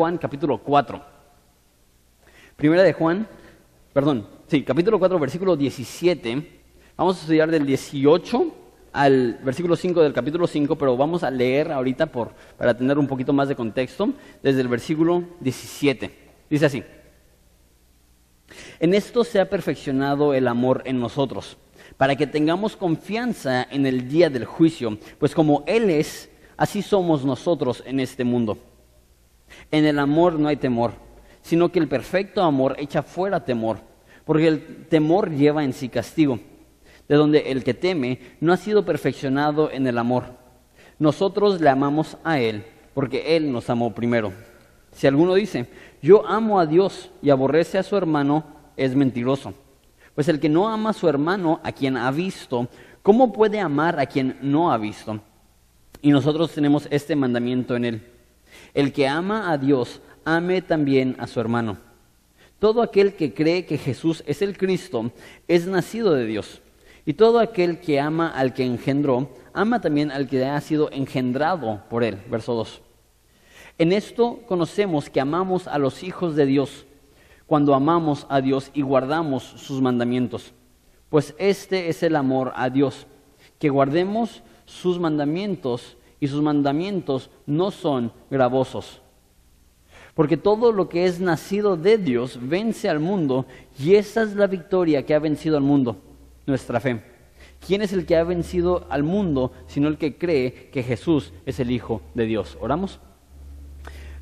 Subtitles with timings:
[0.00, 0.98] Juan capítulo 4.
[2.56, 3.28] Primera de Juan,
[3.92, 6.60] perdón, sí, capítulo 4, versículo 17.
[6.96, 8.54] Vamos a estudiar del 18
[8.94, 13.06] al versículo 5 del capítulo 5, pero vamos a leer ahorita por, para tener un
[13.06, 16.10] poquito más de contexto desde el versículo 17.
[16.48, 16.82] Dice así.
[18.78, 21.58] En esto se ha perfeccionado el amor en nosotros,
[21.98, 27.22] para que tengamos confianza en el día del juicio, pues como Él es, así somos
[27.22, 28.56] nosotros en este mundo.
[29.70, 30.92] En el amor no hay temor,
[31.42, 33.78] sino que el perfecto amor echa fuera temor,
[34.24, 36.38] porque el temor lleva en sí castigo,
[37.08, 40.24] de donde el que teme no ha sido perfeccionado en el amor.
[40.98, 44.32] Nosotros le amamos a Él, porque Él nos amó primero.
[44.92, 45.68] Si alguno dice,
[46.02, 48.44] yo amo a Dios y aborrece a su hermano,
[48.76, 49.54] es mentiroso.
[50.14, 52.68] Pues el que no ama a su hermano, a quien ha visto,
[53.02, 55.20] ¿cómo puede amar a quien no ha visto?
[56.02, 58.09] Y nosotros tenemos este mandamiento en él.
[58.74, 61.78] El que ama a Dios, ame también a su hermano.
[62.58, 65.10] Todo aquel que cree que Jesús es el Cristo
[65.48, 66.60] es nacido de Dios.
[67.06, 71.82] Y todo aquel que ama al que engendró, ama también al que ha sido engendrado
[71.88, 72.18] por él.
[72.30, 72.82] Verso 2.
[73.78, 76.84] En esto conocemos que amamos a los hijos de Dios,
[77.46, 80.52] cuando amamos a Dios y guardamos sus mandamientos.
[81.08, 83.06] Pues este es el amor a Dios,
[83.58, 89.00] que guardemos sus mandamientos y sus mandamientos no son gravosos.
[90.14, 93.46] Porque todo lo que es nacido de Dios vence al mundo
[93.78, 95.96] y esa es la victoria que ha vencido al mundo,
[96.46, 97.02] nuestra fe.
[97.66, 101.60] ¿Quién es el que ha vencido al mundo sino el que cree que Jesús es
[101.60, 102.58] el Hijo de Dios?
[102.60, 103.00] ¿Oramos?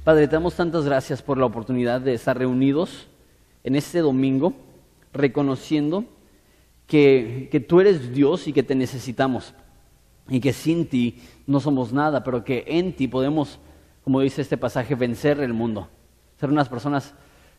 [0.04, 3.08] Padre, te damos tantas gracias por la oportunidad de estar reunidos
[3.64, 4.54] en este domingo,
[5.12, 6.04] reconociendo
[6.86, 9.54] que, que, tú eres Dios y que te necesitamos,
[10.28, 13.58] y que sin ti no somos nada, pero que en ti podemos,
[14.04, 15.88] como dice este pasaje, vencer el mundo,
[16.38, 17.14] ser unas personas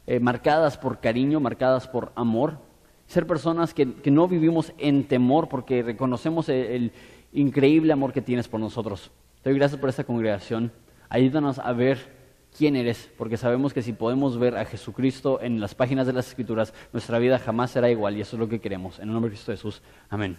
[0.07, 2.59] eh, marcadas por cariño, marcadas por amor,
[3.07, 6.91] ser personas que, que no vivimos en temor porque reconocemos el, el
[7.33, 9.11] increíble amor que tienes por nosotros.
[9.41, 10.71] Te doy gracias por esta congregación.
[11.09, 12.19] Ayúdanos a ver
[12.55, 16.27] quién eres, porque sabemos que si podemos ver a Jesucristo en las páginas de las
[16.27, 18.99] Escrituras, nuestra vida jamás será igual y eso es lo que queremos.
[18.99, 19.81] En el nombre de Cristo Jesús.
[20.09, 20.37] Amén.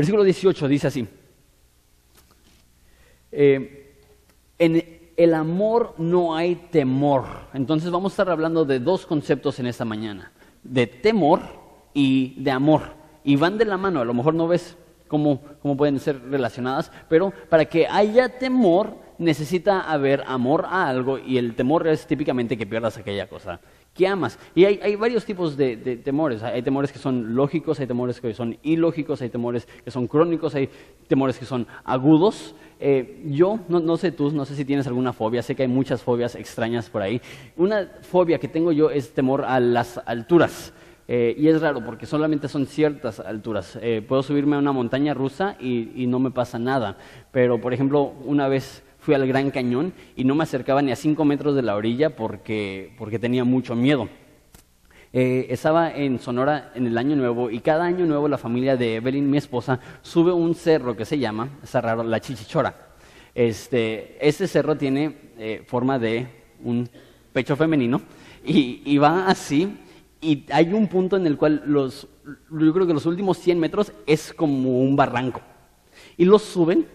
[0.00, 1.06] Versículo 18 dice así.
[3.30, 3.98] Eh,
[4.58, 7.24] en el amor no hay temor.
[7.52, 10.32] Entonces vamos a estar hablando de dos conceptos en esta mañana.
[10.62, 11.42] De temor
[11.92, 12.94] y de amor.
[13.24, 14.00] Y van de la mano.
[14.00, 14.74] A lo mejor no ves
[15.06, 21.18] cómo, cómo pueden ser relacionadas, pero para que haya temor necesita haber amor a algo
[21.18, 23.60] y el temor es típicamente que pierdas aquella cosa
[24.04, 24.38] amas.
[24.54, 26.42] Y hay, varios tipos de, temores.
[26.42, 30.54] Hay temores que son lógicos, hay temores que son ilógicos, hay temores que son crónicos,
[30.54, 30.68] hay
[31.08, 32.54] temores que son agudos.
[32.78, 36.02] Eh, yo, no, sé tú, no sé si tienes alguna fobia, sé que hay muchas
[36.02, 37.20] fobias extrañas por ahí.
[37.56, 40.72] Una fobia que tengo yo es temor a las alturas.
[41.12, 43.76] Eh, y es raro porque solamente son ciertas alturas.
[43.82, 46.96] Eh, puedo subirme a una montaña rusa y no me pasa nada.
[47.32, 50.96] Pero, por ejemplo, una vez fui al Gran Cañón y no me acercaba ni a
[50.96, 54.08] cinco metros de la orilla porque, porque tenía mucho miedo.
[55.12, 58.96] Eh, estaba en Sonora en el Año Nuevo y cada Año Nuevo la familia de
[58.96, 62.90] Evelyn, mi esposa, sube un cerro que se llama, está raro, la Chichichora.
[63.34, 66.26] Este, este cerro tiene eh, forma de
[66.62, 66.88] un
[67.32, 68.02] pecho femenino
[68.44, 69.72] y, y, va así
[70.20, 72.08] y hay un punto en el cual los,
[72.50, 75.40] yo creo que los últimos 100 metros es como un barranco.
[76.16, 76.86] Y los suben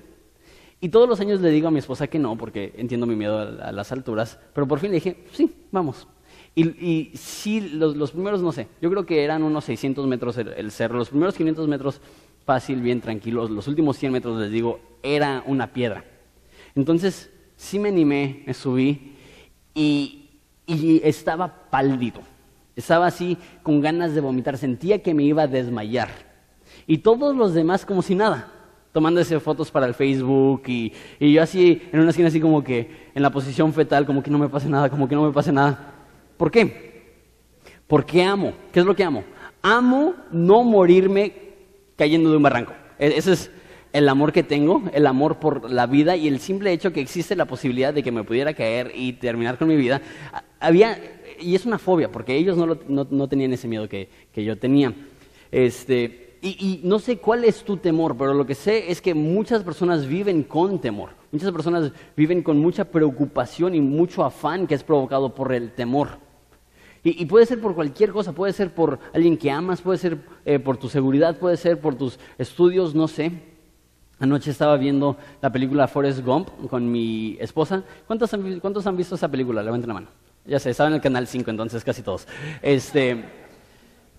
[0.82, 3.40] y todos los años le digo a mi esposa que no, porque entiendo mi miedo
[3.40, 6.08] a, las alturas, pero por fin le dije, sí, vamos.
[6.54, 10.72] Y, y sí, los, primeros, no sé, yo creo que eran unos 600 metros el,
[10.72, 12.02] cerro, los primeros 500 metros
[12.46, 16.04] fácil, bien tranquilos, los últimos 100 metros, les digo, era una piedra.
[16.76, 19.16] Entonces, sí me animé, me subí
[19.74, 20.30] y,
[20.68, 22.22] y estaba pálido.
[22.76, 26.10] Estaba así con ganas de vomitar, sentía que me iba a desmayar.
[26.86, 28.52] Y todos los demás como si nada
[28.96, 33.10] tomándose fotos para el Facebook y, y, yo así en una esquina así como que
[33.14, 35.52] en la posición fetal, como que no me pase nada, como que no me pase
[35.52, 35.96] nada.
[36.38, 37.04] ¿Por qué?
[37.88, 38.54] Porque amo.
[38.72, 39.26] ¿Qué es lo que amo?
[39.62, 41.34] Amo no morirme
[41.98, 42.72] cayendo de un barranco.
[42.98, 43.52] E, ese es
[43.92, 47.36] el amor que tengo, el amor por la vida y el simple hecho que existe
[47.36, 50.02] la posibilidad de que me pudiera caer y terminar con mi vida.
[50.62, 50.98] Había,
[51.38, 54.58] y es una fobia, porque ellos no, no, no tenían ese miedo que, que yo
[54.58, 54.94] tenía.
[55.52, 59.64] Este, y, no sé cuál es tu temor, pero lo que sé es que muchas
[59.64, 61.10] personas viven con temor.
[61.32, 66.20] Muchas personas viven con mucha preocupación y mucho afán que es provocado por el temor.
[67.04, 70.58] Y, puede ser por cualquier cosa, puede ser por alguien que amas, puede ser eh,
[70.58, 73.32] por tu seguridad, puede ser por tus estudios, no sé.
[74.18, 77.84] Anoche estaba viendo la película Forrest Gump con mi esposa.
[78.08, 79.62] ¿Cuántos han, ¿Cuántos han visto esa película?
[79.62, 80.08] Levanten la mano.
[80.46, 82.28] Ya sé, estaba en el canal 5, entonces casi todos.
[82.62, 83.24] Este,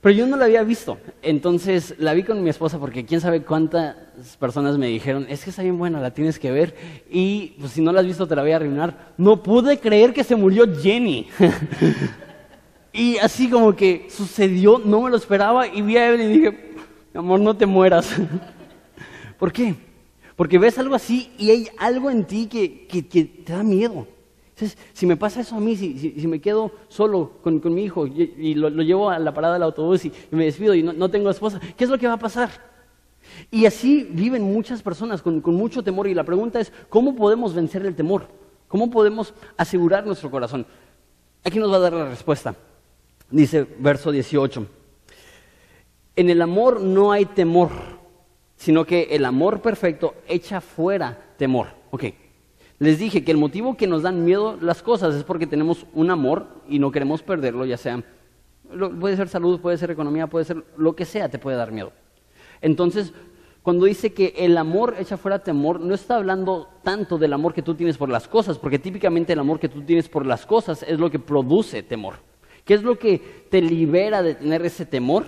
[0.06, 0.98] pero yo no la había visto.
[1.20, 3.96] Entonces la vi con mi esposa porque quién sabe cuántas
[4.38, 6.76] personas me dijeron, es que está bien buena, la tienes que ver.
[7.10, 9.14] Y pues si no la has visto te la voy a arruinar.
[9.16, 11.26] No pude creer que se murió Jenny.
[12.92, 16.74] y así como que sucedió, no me lo esperaba y vi a Evelyn y dije,
[17.12, 18.14] amor, no te mueras.
[19.40, 19.74] ¿Por qué?
[20.36, 24.06] Porque ves algo así y hay algo en ti que, te da miedo.
[24.56, 28.54] Entonces, si me pasa eso a mí, si, me quedo solo con, mi hijo y,
[28.54, 31.84] lo, llevo a la parada del autobús y, me despido y no, tengo esposa, ¿qué
[31.84, 32.50] es lo que va a pasar?
[33.50, 37.54] Y así viven muchas personas con, con mucho temor y la pregunta es, ¿cómo podemos
[37.54, 38.28] vencer el temor?
[38.66, 40.66] ¿Cómo podemos asegurar nuestro corazón?
[41.44, 42.54] Aquí nos va a dar la respuesta.
[43.30, 44.66] Dice verso 18.
[46.16, 47.70] En el amor no hay temor
[48.56, 51.68] sino que el amor perfecto echa fuera temor.
[51.90, 52.04] Ok,
[52.78, 56.10] les dije que el motivo que nos dan miedo las cosas es porque tenemos un
[56.10, 58.02] amor y no queremos perderlo, ya sea,
[59.00, 61.92] puede ser salud, puede ser economía, puede ser lo que sea, te puede dar miedo.
[62.60, 63.12] Entonces,
[63.62, 67.62] cuando dice que el amor echa fuera temor, no está hablando tanto del amor que
[67.62, 70.84] tú tienes por las cosas, porque típicamente el amor que tú tienes por las cosas
[70.84, 72.14] es lo que produce temor.
[72.64, 75.26] ¿Qué es lo que te libera de tener ese temor?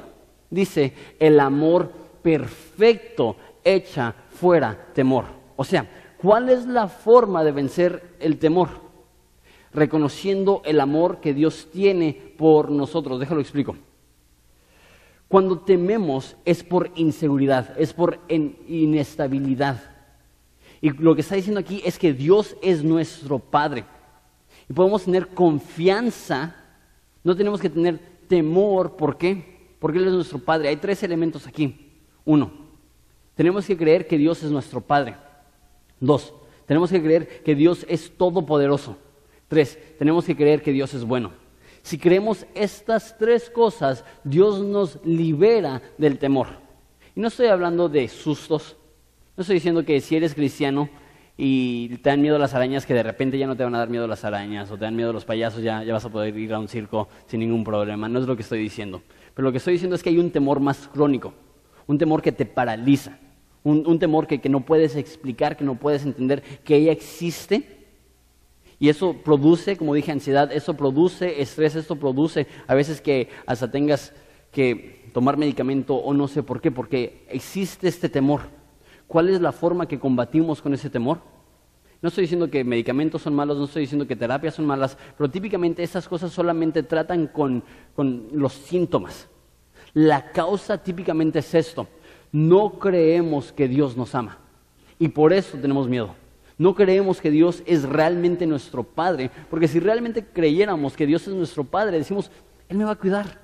[0.51, 1.91] Dice, el amor
[2.23, 5.25] perfecto echa fuera temor.
[5.57, 5.89] O sea,
[6.21, 8.69] ¿cuál es la forma de vencer el temor?
[9.73, 13.21] Reconociendo el amor que Dios tiene por nosotros.
[13.21, 13.77] Déjalo explico.
[15.29, 19.83] Cuando tememos es por inseguridad, es por inestabilidad.
[20.81, 23.85] Y lo que está diciendo aquí es que Dios es nuestro Padre.
[24.69, 26.57] Y podemos tener confianza,
[27.25, 28.97] no tenemos que tener temor.
[28.97, 29.75] ¿Por qué?
[29.79, 30.69] Porque Él es nuestro Padre.
[30.69, 31.93] Hay tres elementos aquí.
[32.25, 32.51] Uno,
[33.35, 35.17] tenemos que creer que Dios es nuestro Padre.
[36.01, 36.35] Dos,
[36.67, 38.97] tenemos que creer que Dios es todopoderoso.
[39.49, 41.33] Tres, tenemos que creer que Dios es bueno.
[41.83, 46.49] Si creemos estas tres cosas, Dios nos libera del temor.
[47.15, 48.77] Y no estoy hablando de sustos.
[49.37, 50.89] No estoy diciendo que si eres cristiano
[51.37, 53.89] y te dan miedo las arañas, que de repente ya no te van a dar
[53.89, 56.53] miedo las arañas, o te dan miedo los payasos, ya, ya vas a poder ir
[56.53, 58.09] a un circo sin ningún problema.
[58.09, 59.03] No es lo que estoy diciendo.
[59.35, 61.33] Pero lo que estoy diciendo es que hay un temor más crónico
[61.89, 63.19] un temor que te paraliza,
[63.65, 67.77] un, temor que, no puedes explicar, que no puedes entender que ella existe.
[68.79, 73.71] Y eso produce, como dije, ansiedad, eso produce estrés, esto produce a veces que hasta
[73.71, 74.13] tengas
[74.53, 78.43] que tomar medicamento o no sé por qué, porque existe este temor.
[79.09, 81.19] ¿Cuál es la forma que combatimos con ese temor?
[82.01, 85.29] No estoy diciendo que medicamentos son malos, no estoy diciendo que terapias son malas, pero
[85.29, 87.65] típicamente esas cosas solamente tratan con
[88.33, 89.29] los síntomas.
[89.95, 91.89] La causa típicamente es esto.
[92.33, 94.39] No creemos que Dios nos ama.
[94.99, 96.15] Y por eso tenemos miedo.
[96.59, 99.31] No creemos que Dios es realmente nuestro Padre.
[99.49, 102.31] Porque si realmente creyéramos que Dios es nuestro Padre, decimos,
[102.69, 103.41] Él me va a cuidar.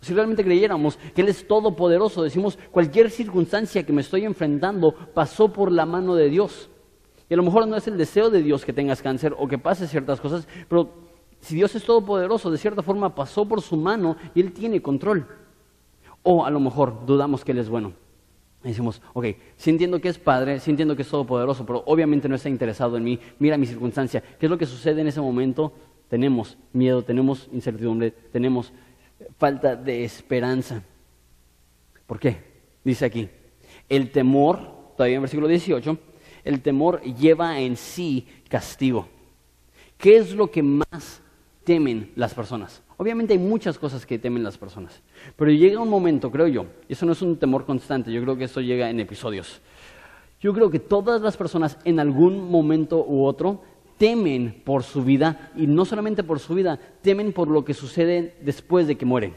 [0.00, 4.94] O si realmente creyéramos que Él es todopoderoso, decimos, cualquier circunstancia que me estoy enfrentando
[4.94, 6.70] pasó por la mano de Dios.
[7.28, 9.58] Y a lo mejor no es el deseo de Dios que tengas cáncer o que
[9.58, 10.90] pase ciertas cosas, pero
[11.40, 15.26] si Dios es todopoderoso, de cierta forma pasó por su mano y Él tiene control.
[16.22, 17.92] O a lo mejor dudamos que Él es bueno.
[18.62, 19.26] Decimos, ok,
[19.56, 22.96] sí entiendo que es Padre, sí entiendo que es todopoderoso, pero obviamente no está interesado
[22.98, 24.22] en mí, mira mi circunstancia.
[24.38, 25.72] ¿Qué es lo que sucede en ese momento?
[26.08, 28.72] Tenemos miedo, tenemos incertidumbre, tenemos
[29.38, 30.82] falta de esperanza.
[32.06, 32.36] ¿Por qué?
[32.84, 33.28] Dice aquí,
[33.88, 35.98] el temor, todavía en versículo 18,
[36.44, 39.08] el temor lleva en sí castigo.
[39.96, 41.22] ¿Qué es lo que más
[41.64, 42.82] temen las personas?
[43.00, 45.00] Obviamente hay muchas cosas que temen las personas,
[45.34, 48.36] pero llega un momento, creo yo, y eso no es un temor constante, yo creo
[48.36, 49.62] que esto llega en episodios.
[50.38, 53.62] Yo creo que todas las personas en algún momento u otro
[53.96, 58.36] temen por su vida y no solamente por su vida, temen por lo que sucede
[58.42, 59.32] después de que mueren.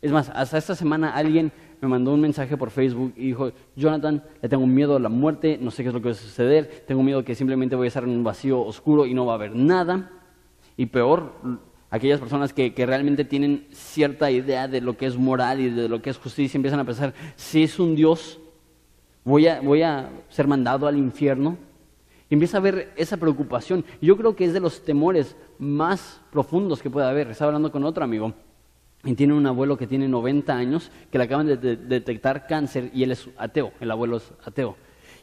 [0.00, 4.24] Es más, hasta esta semana alguien me mandó un mensaje por Facebook y dijo, Jonathan,
[4.40, 6.84] le tengo miedo a la muerte, no sé qué es lo que va a suceder,
[6.86, 9.36] tengo miedo que simplemente voy a estar en un vacío oscuro y no va a
[9.36, 10.12] haber nada.
[10.78, 11.34] Y peor,
[11.90, 16.02] aquellas personas que, realmente tienen cierta idea de lo que es moral y de lo
[16.02, 18.38] que es justicia, empiezan a pensar, si es un Dios,
[19.24, 21.56] voy a, voy a ser mandado al infierno.
[22.28, 23.84] Y empieza a haber esa preocupación.
[24.00, 27.30] Yo creo que es de los temores más profundos que puede haber.
[27.30, 28.34] Estaba hablando con otro amigo
[29.04, 32.90] y tiene un abuelo que tiene 90 años, que le acaban de, de detectar cáncer
[32.92, 34.76] y él es ateo, el abuelo es ateo.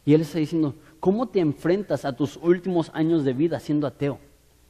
[0.05, 4.19] Y él está diciendo, ¿cómo te enfrentas a tus últimos años de vida siendo ateo?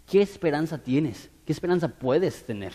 [0.07, 1.29] ¿Qué esperanza tienes?
[1.45, 2.73] ¿Qué esperanza puedes tener?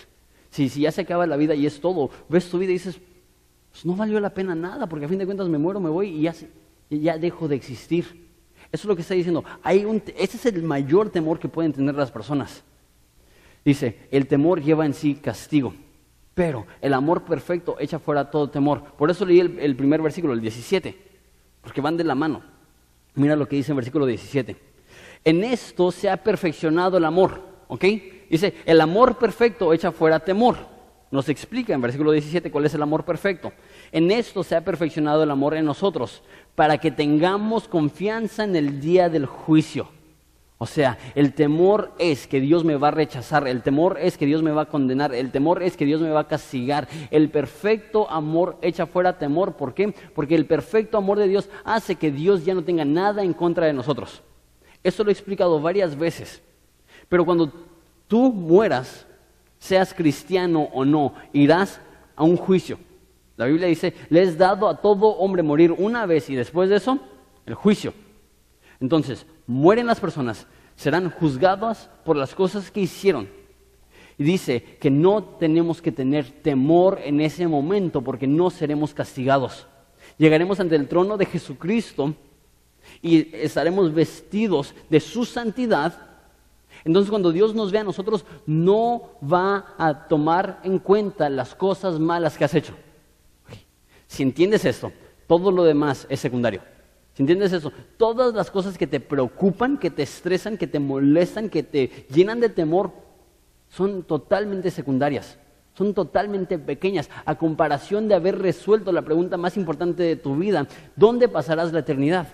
[0.50, 2.98] Si, si ya se acaba la vida y es todo, ves tu vida y dices,
[3.70, 6.08] pues no valió la pena nada, porque a fin de cuentas me muero, me voy
[6.08, 6.34] y ya
[6.90, 8.28] ya dejo de existir.
[8.70, 9.44] Eso es lo que está diciendo.
[9.62, 12.62] Hay ese es el mayor temor que pueden tener las personas.
[13.64, 15.74] Dice, el temor lleva en sí castigo,
[16.34, 18.82] pero el amor perfecto echa fuera todo temor.
[18.96, 20.96] Por eso leí el, el primer versículo, el 17,
[21.60, 22.42] porque van de la mano.
[23.14, 24.56] Mira lo que dice en versículo 17.
[25.24, 27.84] En esto se ha perfeccionado el amor, ¿ok?
[28.28, 30.56] Dice, el amor perfecto echa fuera temor.
[31.10, 33.52] Nos explica en versículo 17 cuál es el amor perfecto.
[33.92, 36.22] En esto se ha perfeccionado el amor en nosotros,
[36.54, 39.88] para que tengamos confianza en el día del juicio.
[40.60, 44.26] O sea, el temor es que Dios me va a rechazar, el temor es que
[44.26, 46.88] Dios me va a condenar, el temor es que Dios me va a castigar.
[47.12, 49.56] El perfecto amor echa fuera temor.
[49.56, 49.94] ¿Por qué?
[50.14, 53.66] Porque el perfecto amor de Dios hace que Dios ya no tenga nada en contra
[53.66, 54.20] de nosotros.
[54.82, 56.42] Esto lo he explicado varias veces.
[57.08, 57.52] Pero cuando
[58.08, 59.06] tú mueras,
[59.58, 61.80] seas cristiano o no, irás
[62.16, 62.78] a un juicio.
[63.36, 66.76] La Biblia dice, le es dado a todo hombre morir una vez y después de
[66.76, 66.98] eso,
[67.46, 67.94] el juicio.
[68.80, 73.28] Entonces, mueren las personas, serán juzgadas por las cosas que hicieron.
[74.18, 79.68] Y dice que no tenemos que tener temor en ese momento porque no seremos castigados.
[80.16, 82.14] Llegaremos ante el trono de Jesucristo
[83.00, 86.07] y estaremos vestidos de su santidad.
[86.84, 91.98] Entonces cuando Dios nos ve a nosotros, no va a tomar en cuenta las cosas
[91.98, 92.74] malas que has hecho.
[94.06, 94.92] Si entiendes esto,
[95.26, 96.62] todo lo demás es secundario.
[97.14, 101.50] Si entiendes eso, todas las cosas que te preocupan, que te estresan, que te molestan,
[101.50, 102.92] que te llenan de temor,
[103.68, 105.36] son totalmente secundarias,
[105.74, 110.66] son totalmente pequeñas a comparación de haber resuelto la pregunta más importante de tu vida,
[110.96, 112.28] ¿dónde pasarás la eternidad?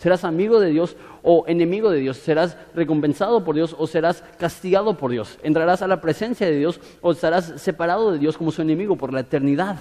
[0.00, 2.16] ¿Serás amigo de Dios o enemigo de Dios?
[2.16, 5.38] ¿Serás recompensado por Dios o serás castigado por Dios?
[5.42, 9.12] ¿Entrarás a la presencia de Dios o estarás separado de Dios como su enemigo por
[9.12, 9.78] la eternidad?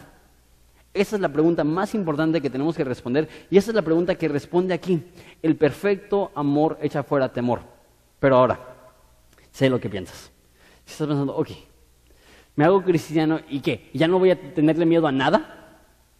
[0.94, 4.16] Esa es la pregunta más importante que tenemos que responder y esa es la pregunta
[4.16, 5.02] que responde aquí.
[5.42, 7.62] El perfecto amor echa fuera temor.
[8.20, 8.60] Pero ahora,
[9.52, 10.34] sé lo que piensas.
[10.84, 11.48] Si estás pensando, ok,
[12.58, 15.78] me hago cristiano y qué, ya no voy a tenerle miedo a nada.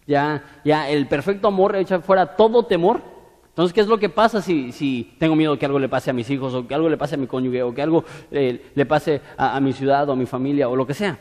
[0.08, 3.19] Ya, ya el perfecto amor echa fuera todo temor.
[3.50, 6.14] Entonces, ¿qué es lo que pasa si, si, tengo miedo que algo le pase a
[6.14, 8.86] mis hijos o que algo le pase a mi cónyuge o que algo eh, le
[8.86, 11.20] pase a, mi ciudad o a mi familia o lo que sea?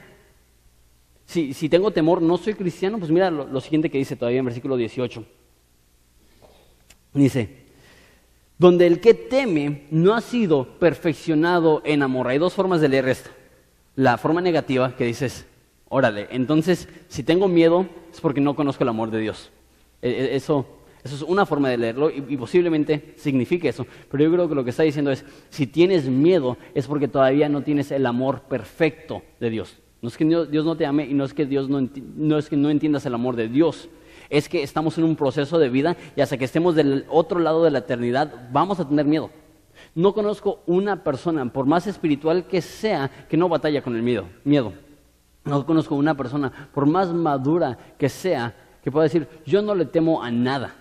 [1.26, 4.76] Si, tengo temor, no soy cristiano, pues mira lo, siguiente que dice todavía en versículo
[4.76, 5.24] 18.
[7.12, 7.66] Dice,
[8.56, 12.28] donde el que teme no ha sido perfeccionado en amor.
[12.28, 13.30] Hay dos formas de leer esto.
[13.94, 15.44] La forma negativa que dices,
[15.88, 19.50] órale, entonces si tengo miedo es porque no conozco el amor de Dios.
[20.00, 20.77] E, e, eso,
[21.08, 23.86] eso es una forma de leerlo y, posiblemente signifique eso.
[24.10, 27.48] Pero yo creo que lo que está diciendo es, si tienes miedo es porque todavía
[27.48, 29.78] no tienes el amor perfecto de Dios.
[30.00, 32.48] No es que Dios no te ame y no es que Dios no, no es
[32.48, 33.88] que no entiendas el amor de Dios.
[34.30, 37.64] Es que estamos en un proceso de vida y hasta que estemos del otro lado
[37.64, 39.30] de la eternidad vamos a tener miedo.
[39.94, 44.26] No conozco una persona, por más espiritual que sea, que no batalla con el miedo.
[44.44, 44.72] miedo.
[45.44, 49.86] No conozco una persona, por más madura que sea, que pueda decir, yo no le
[49.86, 50.74] temo a nada.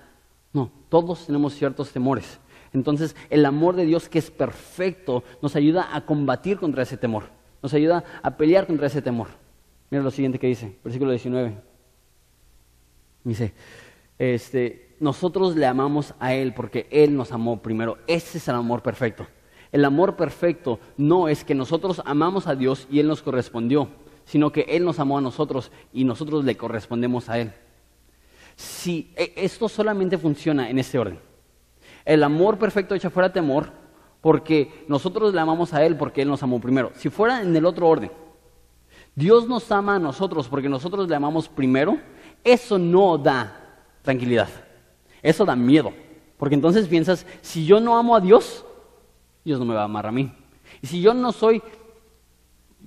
[0.90, 2.40] Todos tenemos ciertos temores.
[2.74, 7.24] Entonces, el amor de Dios, que es perfecto, nos ayuda a combatir contra ese temor.
[7.62, 9.28] Nos ayuda a pelear contra ese temor.
[9.90, 11.56] Mira lo siguiente que dice, versículo 19.
[13.24, 13.54] Dice,
[14.18, 17.98] este, nosotros le amamos a Él porque Él nos amó primero.
[18.08, 19.28] Ese es el amor perfecto.
[19.72, 23.90] El amor perfecto no es que nosotros amamos a Dios y Él nos correspondió,
[24.26, 27.54] sino que Él nos amó a nosotros y nosotros le correspondemos a Él.
[28.58, 31.20] Si e, esto solamente funciona en este orden,
[32.04, 33.72] el amor perfecto echa fuera temor,
[34.20, 36.92] porque nosotros le amamos a Él porque Él nos amó primero.
[36.96, 38.12] Si fuera en el otro orden,
[39.16, 42.00] Dios nos ama a nosotros porque nosotros le amamos primero,
[42.44, 44.50] eso no da tranquilidad.
[45.22, 45.94] Eso da miedo.
[46.38, 48.66] Porque entonces piensas, si yo no amo a Dios,
[49.46, 50.32] Dios no me va a amar a mí.
[50.82, 51.62] Y si yo no soy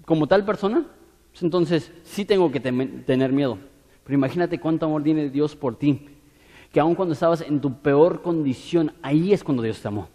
[0.05, 0.85] como tal persona,
[1.31, 3.59] pues entonces sí tengo que tener miedo.
[4.05, 6.09] Pero imagínate cuánto amor tiene Dios por ti.
[6.73, 10.09] Que aun cuando estabas en tu peor condición, ahí es cuando Dios te amó.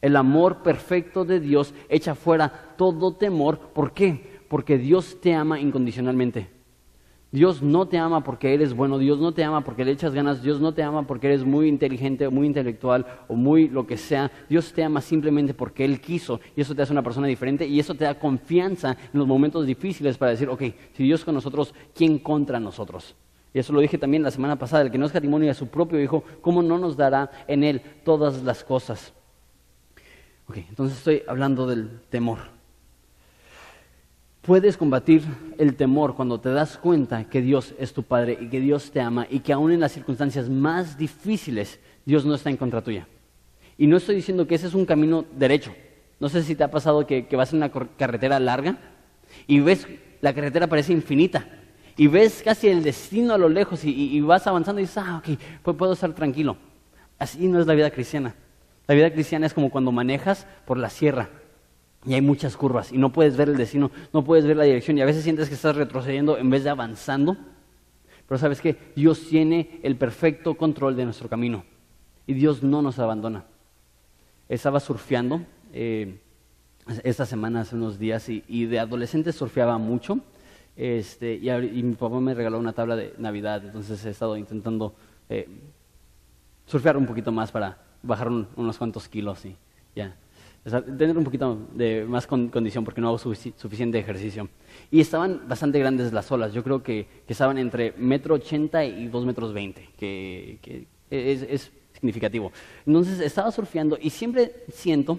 [0.00, 3.58] El amor perfecto de Dios echa fuera todo temor.
[3.58, 4.40] ¿Por qué?
[4.48, 6.61] Porque Dios te ama incondicionalmente.
[7.32, 10.42] Dios no te ama porque eres bueno, Dios no te ama porque le echas ganas,
[10.42, 14.30] Dios no te ama porque eres muy inteligente, muy intelectual o muy lo que sea.
[14.50, 17.80] Dios te ama simplemente porque Él quiso y eso te hace una persona diferente y
[17.80, 20.62] eso te da confianza en los momentos difíciles para decir, ok,
[20.92, 23.16] si Dios con nosotros, ¿quién contra nosotros?
[23.54, 25.68] Y eso lo dije también la semana pasada, el que no es testimonio de su
[25.68, 29.14] propio Hijo, ¿cómo no nos dará en Él todas las cosas?
[30.54, 32.38] entonces estoy hablando del temor.
[34.42, 35.22] Puedes combatir
[35.56, 39.00] el temor cuando te das cuenta que Dios es tu Padre y que Dios te
[39.00, 43.06] ama y que aún en las circunstancias más difíciles Dios no está en contra tuya.
[43.78, 45.72] Y no estoy diciendo que ese es un camino derecho.
[46.18, 48.78] No sé si te ha pasado que, vas en una carretera larga
[49.46, 49.86] y ves
[50.20, 51.46] la carretera parece infinita
[51.96, 55.76] y ves casi el destino a lo lejos y, vas avanzando y dices, ah, ok,
[55.76, 56.56] puedo estar tranquilo.
[57.16, 58.34] Así no es la vida cristiana.
[58.88, 61.30] La vida cristiana es como cuando manejas por la sierra
[62.04, 64.98] y hay muchas curvas y no puedes ver el destino, no puedes ver la dirección
[64.98, 67.36] y a veces sientes que estás retrocediendo en vez de avanzando.
[68.26, 71.64] Pero sabes que Dios tiene el perfecto control de nuestro camino
[72.26, 73.44] y Dios no nos abandona.
[74.48, 75.42] Estaba surfeando
[75.72, 76.18] eh,
[77.04, 80.18] esta semana, hace unos días, y, de adolescente surfeaba mucho.
[80.76, 84.94] Este, y, mi papá me regaló una tabla de Navidad, entonces he estado intentando
[85.28, 85.48] eh,
[86.66, 89.56] surfear un poquito más para bajar unos cuantos kilos y
[89.94, 90.16] ya
[90.70, 94.48] tener un poquito de más condición porque no hago suficiente ejercicio.
[94.90, 99.26] Y estaban bastante grandes las olas, yo creo que, estaban entre metro ochenta y dos
[99.26, 102.52] metros veinte, que, es, significativo.
[102.86, 105.18] Entonces estaba surfeando y siempre siento,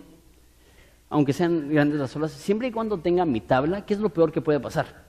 [1.09, 4.31] aunque sean grandes las olas, siempre y cuando tenga mi tabla, ¿qué es lo peor
[4.31, 5.03] que puede pasar?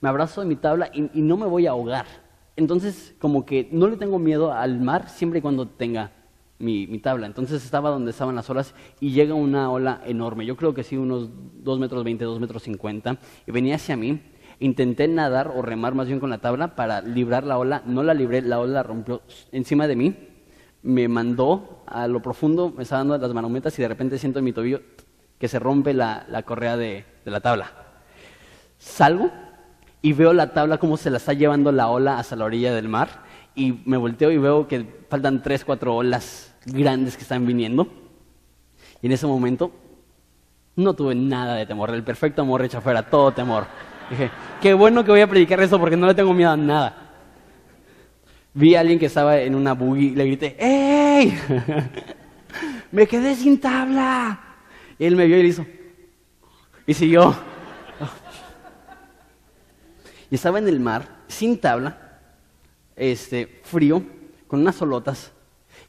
[0.00, 2.06] Me abrazo de mi tabla y, y no me voy a ahogar.
[2.56, 6.12] Entonces, como que no le tengo miedo al mar siempre y cuando tenga
[6.60, 7.26] mi, tabla.
[7.26, 10.46] Entonces estaba donde estaban las olas y llega una ola enorme.
[10.46, 11.30] Yo creo que sí, unos
[11.62, 13.18] 2 metros 20, 2 metros 50.
[13.46, 14.20] Y venía hacia mí.
[14.60, 17.82] Intenté nadar o remar más bien con la tabla para librar la ola.
[17.86, 20.14] No la libré, la ola rompió encima de mí.
[20.82, 24.44] Me mandó a lo profundo, me estaba dando las manometas y de repente siento en
[24.44, 24.80] mi tobillo
[25.38, 27.72] que se rompe la, correa de, de la tabla.
[28.78, 29.30] Salgo
[30.02, 32.88] y veo la tabla como se la está llevando la ola hasta la orilla del
[32.88, 33.24] mar
[33.54, 37.86] y me volteo y veo que faltan tres, cuatro olas grandes que están viniendo.
[39.02, 39.72] Y en ese momento
[40.76, 41.90] no tuve nada de temor.
[41.90, 43.66] El perfecto amor echa fuera todo temor.
[44.10, 47.10] Dije, qué bueno que voy a predicar eso porque no le tengo miedo a nada.
[48.52, 51.38] Vi a alguien que estaba en una buggy y le grité, ¡Ey!
[52.92, 54.40] ¡Me quedé sin tabla!
[54.98, 55.64] Y él me vio y le hizo.
[56.86, 57.34] Y siguió.
[60.30, 62.18] Y estaba en el mar, sin tabla,
[62.96, 64.02] este, frío,
[64.46, 65.32] con unas solotas.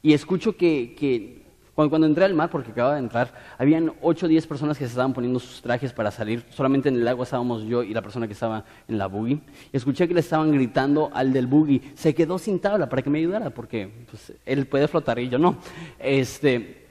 [0.02, 1.42] Y escucho que,
[1.74, 4.90] cuando, entré al mar, porque acababa de entrar, habían 8 o 10 personas que se
[4.90, 6.44] estaban poniendo sus trajes para salir.
[6.50, 9.40] Solamente en el agua estábamos yo y la persona que estaba en la buggy.
[9.72, 13.20] Escuché que le estaban gritando al del buggy, se quedó sin tabla para que me
[13.20, 15.58] ayudara, porque pues, él puede flotar y yo no.
[15.98, 16.84] Este,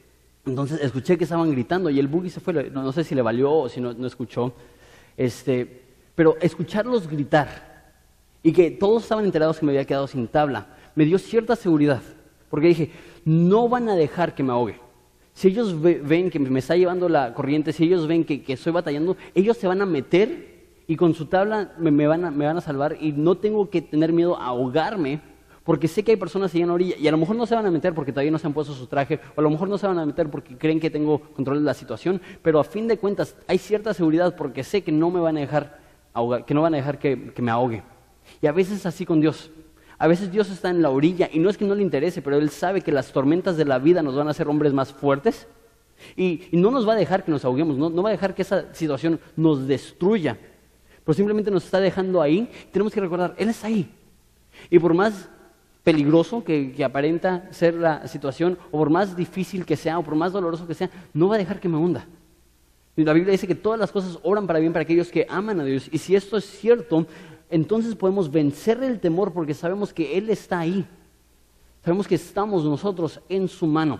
[0.45, 3.51] entonces escuché que estaban gritando y el buggy se fue, no, sé si le valió
[3.51, 4.53] o si no, no escuchó.
[5.17, 5.81] Este,
[6.15, 7.71] pero escucharlos gritar
[8.41, 12.01] y que todos estaban enterados que me había quedado sin tabla, me dio cierta seguridad.
[12.51, 12.91] Porque dije,
[13.25, 14.75] no van a dejar que me ahogue.
[15.33, 19.15] Si ellos ven que me está llevando la corriente, si ellos ven que, estoy batallando,
[19.33, 20.51] ellos se van a meter
[20.85, 24.47] y con su tabla me, van a, salvar y no tengo que tener miedo a
[24.47, 25.21] ahogarme
[25.63, 27.55] porque sé que hay personas ahí en la orilla y a lo mejor no se
[27.55, 29.69] van a meter porque todavía no se han puesto su traje o a lo mejor
[29.69, 32.63] no se van a meter porque creen que tengo control de la situación, pero a
[32.65, 35.79] fin de cuentas hay cierta seguridad porque sé que no me van a dejar
[36.13, 37.83] ahogar, que no van a dejar que, que me ahogue.
[38.41, 39.49] Y a veces así con Dios.
[40.01, 42.37] A veces Dios está en la orilla y no es que no le interese, pero
[42.37, 45.45] Él sabe que las tormentas de la vida nos van a hacer hombres más fuertes
[46.17, 48.73] y, no nos va a dejar que nos ahoguemos, no, va a dejar que esa
[48.73, 50.39] situación nos destruya,
[51.05, 52.49] pero simplemente nos está dejando ahí.
[52.71, 53.91] Tenemos que recordar, Él está ahí.
[54.71, 55.29] Y por más
[55.83, 60.15] peligroso que, que, aparenta ser la situación, o por más difícil que sea, o por
[60.15, 62.07] más doloroso que sea, no va a dejar que me hunda.
[62.95, 65.63] La Biblia dice que todas las cosas obran para bien para aquellos que aman a
[65.63, 65.89] Dios.
[65.91, 67.05] Y si esto es cierto,
[67.51, 70.87] entonces podemos vencer el temor porque sabemos que Él está ahí.
[71.83, 73.99] Sabemos que estamos nosotros en su mano.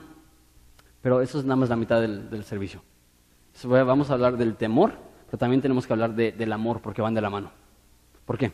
[1.01, 2.81] Pero eso es nada más la mitad del, servicio.
[3.63, 4.93] Vamos a hablar del temor,
[5.25, 7.51] pero también tenemos que hablar del amor porque van de la mano.
[8.25, 8.51] ¿Por qué?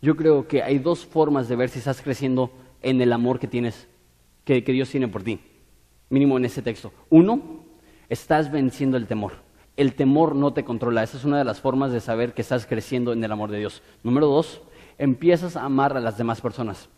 [0.00, 3.48] Yo creo que hay dos formas de ver si estás creciendo en el amor que
[3.48, 3.88] tienes,
[4.44, 5.40] que, que Dios tiene por ti.
[6.10, 6.92] Mínimo en ese texto.
[7.10, 7.64] Uno,
[8.08, 9.45] estás venciendo el temor
[9.76, 11.02] el temor no te controla.
[11.02, 13.58] Esa es una de las formas de saber que estás creciendo en el amor de
[13.58, 13.82] Dios.
[14.02, 14.60] Número dos,
[14.98, 16.88] empiezas a amar a las demás personas.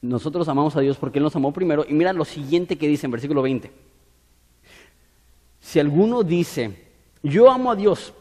[0.00, 1.84] Nosotros amamos a Dios porque Él nos amó primero.
[1.88, 3.70] Y mira lo siguiente que dice en versículo 20.
[5.60, 6.88] Si alguno dice,
[7.22, 8.12] yo amo a Dios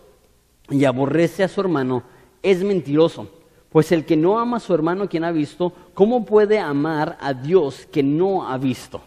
[0.70, 2.04] y aborrece a su hermano,
[2.44, 3.30] es mentiroso.
[3.70, 7.34] Pues el que no ama a su hermano quien ha visto, ¿cómo puede amar a
[7.34, 9.02] Dios que no ha visto?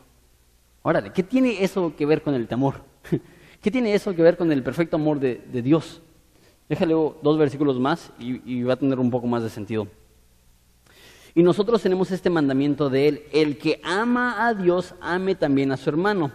[0.82, 2.82] Órale, ¿qué tiene eso que ver con el temor?
[3.60, 6.00] ¿Qué tiene eso que ver con el perfecto amor de, Dios?
[6.68, 9.86] Déjale dos versículos más y, y va a tener un poco más de sentido.
[11.34, 15.76] Y nosotros tenemos este mandamiento de Él, el que ama a Dios, ame también a
[15.76, 16.32] su hermano.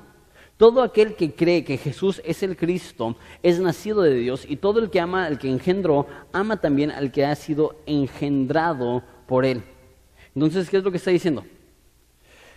[0.58, 4.80] Todo aquel que cree que Jesús es el Cristo es nacido de Dios y todo
[4.80, 9.64] el que ama al que engendró, ama también al que ha sido engendrado por él.
[10.34, 11.44] Entonces, ¿qué es lo que está diciendo?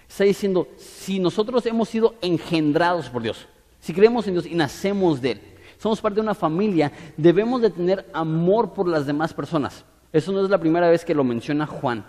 [0.08, 3.48] Está diciendo, si nosotros hemos sido engendrados por Dios,
[3.80, 5.40] si creemos en Dios y nacemos de Él,
[5.78, 9.84] somos parte de una familia, debemos de tener amor por las demás personas.
[10.12, 12.04] Eso no es la primera vez que lo menciona Juan.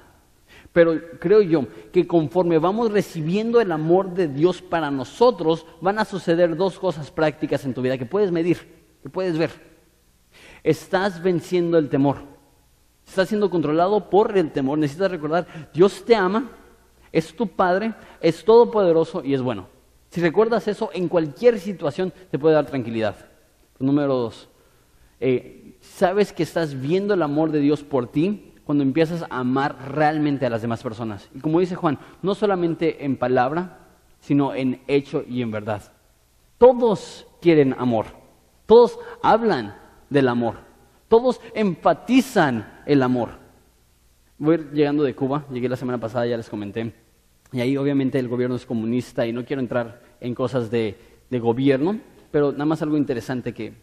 [0.74, 6.06] Pero creo yo que conforme vamos recibiendo el amor de Dios para nosotros, van a
[6.06, 8.58] suceder dos cosas prácticas en tu vida que puedes medir,
[9.02, 9.52] que puedes ver.
[10.64, 12.18] Estás venciendo el temor.
[13.06, 14.78] Estás siendo controlado por el temor.
[14.78, 16.52] Necesitas recordar, Dios te ama,
[17.12, 19.68] es tu Padre, es todopoderoso y es bueno.
[20.10, 23.16] Si recuerdas eso, en cualquier situación te puede dar tranquilidad.
[23.80, 24.50] Número dos,
[25.20, 29.92] eh, sabes que estás viendo el amor de Dios por ti cuando empiezas a amar
[29.92, 31.30] realmente a las demás personas.
[31.34, 33.88] Y como dice Juan, no solamente en palabra,
[34.20, 35.92] sino en hecho y en verdad.
[36.58, 38.08] Todos quieren amor,
[38.66, 39.76] todos hablan
[40.10, 40.56] del amor,
[41.08, 43.30] todos enfatizan el amor.
[44.38, 46.94] Voy llegando de Cuba, llegué la semana pasada, ya les comenté.
[47.52, 50.96] Y ahí obviamente el gobierno es comunista y no quiero entrar en cosas de,
[51.32, 52.00] gobierno,
[52.32, 53.74] pero nada más algo interesante que,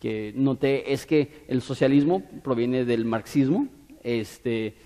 [0.00, 3.68] que, noté es que el socialismo proviene del marxismo,
[4.02, 4.76] este,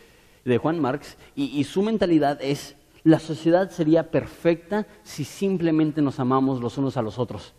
[0.45, 6.61] de Juan Marx, y, su mentalidad es, la sociedad sería perfecta si simplemente nos amamos
[6.61, 7.55] los unos a los otros.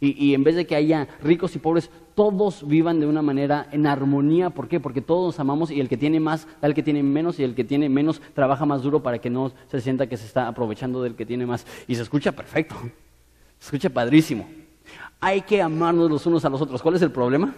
[0.00, 3.86] Y, en vez de que haya ricos y pobres, todos vivan de una manera en
[3.86, 4.50] armonía.
[4.50, 4.80] ¿Por qué?
[4.80, 7.44] Porque todos nos amamos y el que tiene más da al que tiene menos y
[7.44, 10.48] el que tiene menos trabaja más duro para que no se sienta que se está
[10.48, 11.66] aprovechando del que tiene más.
[11.86, 12.76] Y se escucha perfecto,
[13.58, 14.46] se escucha padrísimo.
[15.20, 16.82] Hay que amarnos los unos a los otros.
[16.82, 17.54] ¿Cuál es el problema?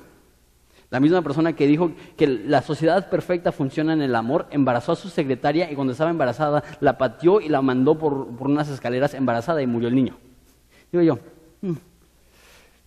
[0.90, 4.96] La misma persona que dijo que la sociedad perfecta funciona en el amor, embarazó a
[4.96, 9.14] su secretaria y cuando estaba embarazada la pateó y la mandó por, por unas escaleras
[9.14, 10.16] embarazada y murió el niño.
[10.92, 11.18] Digo yo,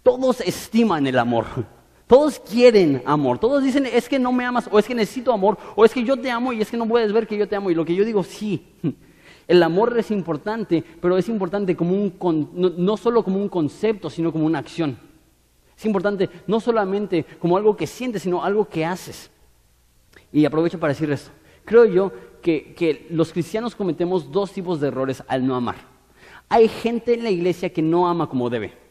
[0.04, 1.46] todos estiman el amor.
[2.10, 3.38] Todos quieren amor.
[3.38, 6.04] Todos dicen, es que no me amas, o es que necesito amor, o es que
[6.04, 7.70] yo te amo y es que no puedes ver que yo te amo.
[7.70, 8.66] Y lo que yo digo, sí,
[9.48, 14.32] el amor es importante, pero es importante como un, no, solo como un concepto, sino
[14.32, 14.98] como una acción.
[15.78, 19.30] Es importante no solamente como algo que sientes, sino algo que haces.
[20.34, 21.30] Y aprovecho para decir esto.
[21.64, 25.76] Creo yo que, que los cristianos cometemos dos tipos de errores al no amar.
[26.50, 28.89] Hay gente en la iglesia que no ama como debe.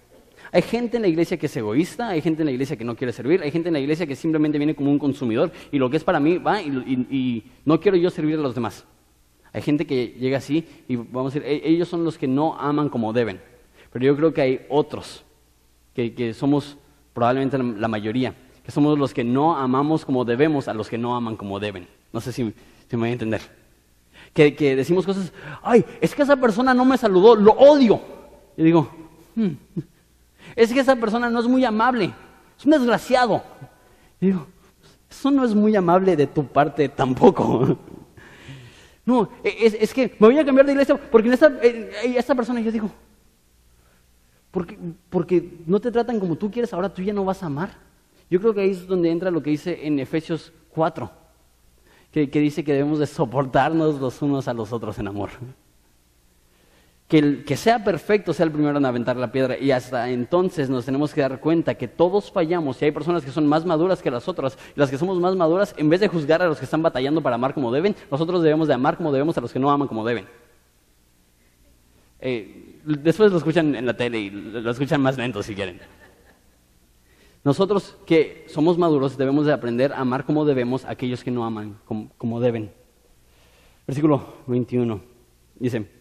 [0.50, 2.96] Hay gente en la iglesia que es egoísta, hay gente en la iglesia que no
[2.96, 5.90] quiere servir, hay gente en la iglesia que simplemente viene como un consumidor y lo
[5.90, 8.84] que es para mí va y, no quiero yo servir a los demás.
[9.52, 12.58] Hay gente que llega así y vamos a decir, e, ellos son los que no
[12.58, 13.40] aman como deben.
[13.92, 15.24] Pero yo creo que hay otros,
[15.94, 16.76] que, somos
[17.12, 18.34] probablemente la mayoría,
[18.64, 21.88] que somos los que no amamos como debemos a los que no aman como deben.
[22.12, 22.52] No sé si, me
[22.92, 23.40] voy a entender.
[24.32, 25.32] Que, decimos cosas,
[25.62, 28.00] ay, es que esa persona no me saludó, lo odio.
[28.56, 28.88] Y digo,
[29.34, 29.48] hmm,
[30.58, 32.12] es que esa persona no es muy amable,
[32.58, 33.40] es un desgraciado.
[34.20, 34.44] digo,
[35.08, 37.78] eso no es muy amable de tu parte tampoco.
[39.06, 41.50] No, es, que me voy a cambiar de iglesia porque en esta,
[42.04, 42.90] esta persona yo digo,
[44.50, 47.70] porque, porque no te tratan como tú quieres, ahora tú ya no vas a amar.
[48.28, 51.10] Yo creo que ahí es donde entra lo que dice en Efesios 4,
[52.10, 55.30] que, que dice que debemos de soportarnos los unos a los otros en amor
[57.08, 59.58] que el que sea perfecto sea el primero en aventar la piedra.
[59.58, 63.30] Y hasta entonces nos tenemos que dar cuenta que todos fallamos y hay personas que
[63.30, 64.58] son más maduras que las otras.
[64.76, 67.22] Y las que somos más maduras, en vez de juzgar a los que están batallando
[67.22, 69.88] para amar como deben, nosotros debemos de amar como debemos a los que no aman
[69.88, 70.26] como deben.
[72.20, 75.80] Eh, después lo escuchan en la tele y lo escuchan más lento si quieren.
[77.42, 81.46] Nosotros que somos maduros debemos de aprender a amar como debemos a aquellos que no
[81.46, 82.70] aman como, como deben.
[83.86, 85.00] Versículo 21
[85.58, 85.97] dice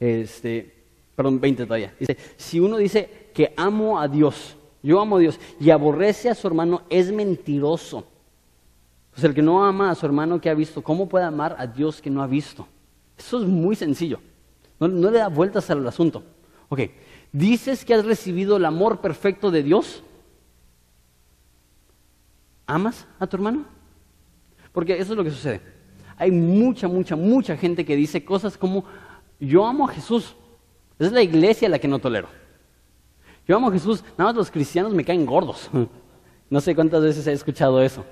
[0.00, 0.74] este,
[1.14, 1.94] perdón, 20 todavía.
[2.00, 6.34] Dice, si uno dice que amo a Dios, yo amo a Dios, y aborrece a
[6.34, 8.06] su hermano, es mentiroso.
[9.10, 11.66] Pues el que no ama a su hermano que ha visto, ¿cómo puede amar a
[11.66, 12.66] Dios que no ha visto?
[13.18, 14.20] Eso es muy sencillo.
[14.78, 16.24] No, no le da vueltas al asunto.
[16.70, 16.80] Ok,
[17.32, 20.02] dices que has recibido el amor perfecto de Dios.
[22.66, 23.64] ¿Amas a tu hermano?
[24.72, 25.60] Porque eso es lo que sucede.
[26.16, 28.84] Hay mucha, mucha, mucha gente que dice cosas como,
[29.46, 30.36] yo amo a Jesús.
[30.98, 32.28] Es la iglesia la que no tolero.
[33.48, 34.04] Yo amo a Jesús.
[34.18, 35.70] Nada más los cristianos me caen gordos.
[36.50, 38.04] No sé cuántas veces he escuchado eso.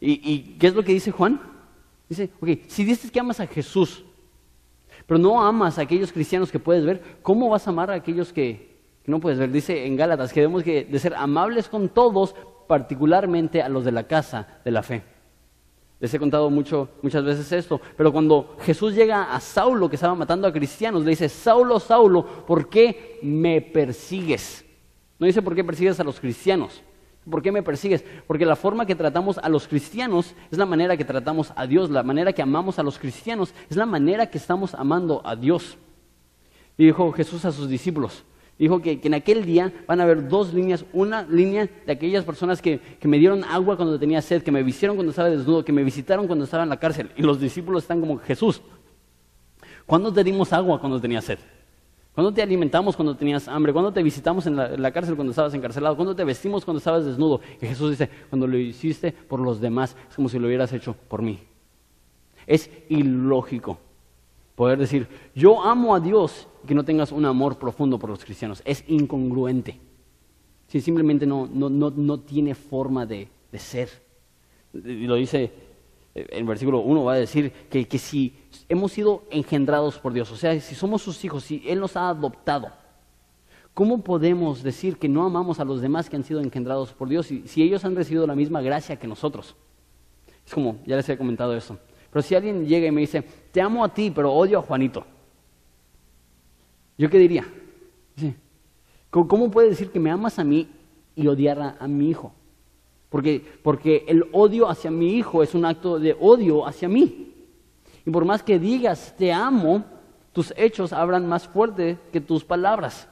[0.00, 1.40] ¿Y, qué es lo que dice Juan?
[2.08, 4.04] Dice, ok, si dices que amas a Jesús,
[5.06, 8.32] pero no amas a aquellos cristianos que puedes ver, ¿cómo vas a amar a aquellos
[8.32, 9.52] que, no puedes ver?
[9.52, 12.34] Dice en Gálatas que debemos de ser amables con todos,
[12.66, 15.13] particularmente a los de la casa de la fe.
[16.00, 20.14] Les he contado mucho, muchas veces esto, pero cuando Jesús llega a Saulo, que estaba
[20.14, 24.64] matando a cristianos, le dice, Saulo, Saulo, ¿por qué me persigues?
[25.18, 26.82] No dice por qué persigues a los cristianos.
[27.30, 28.04] ¿Por qué me persigues?
[28.26, 31.90] Porque la forma que tratamos a los cristianos es la manera que tratamos a Dios,
[31.90, 35.78] la manera que amamos a los cristianos es la manera que estamos amando a Dios.
[36.76, 38.24] Y dijo Jesús a sus discípulos,
[38.58, 42.62] dijo que, en aquel día van a haber dos líneas, una línea de aquellas personas
[42.62, 45.72] que, que me dieron agua cuando tenía sed, que me vistieron cuando estaba desnudo, que
[45.72, 48.62] me visitaron cuando estaba en la cárcel, y los discípulos están como Jesús.
[49.86, 51.38] ¿Cuándo te dimos agua cuando tenía sed?
[52.14, 53.72] ¿Cuándo te alimentamos cuando tenías hambre?
[53.72, 55.96] ¿Cuándo te visitamos en la, cárcel cuando estabas encarcelado?
[55.96, 57.40] ¿Cuándo te vestimos cuando estabas desnudo?
[57.60, 60.94] Y Jesús dice, cuando lo hiciste por los demás, es como si lo hubieras hecho
[61.08, 61.40] por mí.
[62.46, 63.78] Es ilógico
[64.54, 68.62] poder decir, yo amo a Dios que no tengas un amor profundo por los cristianos.
[68.64, 69.78] Es incongruente.
[70.68, 73.88] Si simplemente no, no, no, no tiene forma de, de ser.
[74.72, 75.52] Y lo dice
[76.14, 78.34] en el versículo 1 va a decir que, que si
[78.68, 82.08] hemos sido engendrados por Dios, o sea, si somos sus hijos, si Él nos ha
[82.08, 82.70] adoptado,
[83.74, 87.26] ¿cómo podemos decir que no amamos a los demás que han sido engendrados por Dios
[87.26, 89.56] si, si ellos han recibido la misma gracia que nosotros?
[90.46, 91.78] Es como, ya les he comentado eso.
[92.12, 95.04] Pero si alguien llega y me dice, te amo a ti, pero odio a Juanito,
[96.98, 97.46] ¿yo qué diría?
[99.10, 100.68] ¿Cómo puede decir que me amas a mí
[101.14, 102.32] y odiar a mi hijo?
[103.14, 107.32] Porque, porque el odio hacia mi hijo es un acto de odio hacia mí.
[108.04, 109.84] Y por más que digas te amo,
[110.32, 113.08] tus hechos hablan más fuerte que tus palabras.